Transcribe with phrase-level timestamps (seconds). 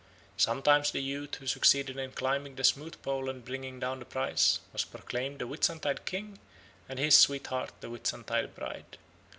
[0.37, 4.59] Sometimes the youth who succeeded in climbing the smooth pole and bringing down the prize
[4.73, 6.39] was proclaimed the Whitsuntide King
[6.89, 8.97] and his sweetheart the Whitsuntide Bride.